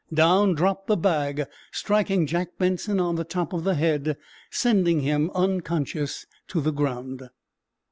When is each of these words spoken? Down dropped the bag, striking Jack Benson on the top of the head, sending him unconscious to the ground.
Down 0.11 0.55
dropped 0.55 0.87
the 0.87 0.97
bag, 0.97 1.45
striking 1.71 2.25
Jack 2.25 2.57
Benson 2.57 2.99
on 2.99 3.17
the 3.17 3.23
top 3.23 3.53
of 3.53 3.63
the 3.63 3.75
head, 3.75 4.17
sending 4.49 5.01
him 5.01 5.29
unconscious 5.35 6.25
to 6.47 6.59
the 6.59 6.71
ground. 6.73 7.29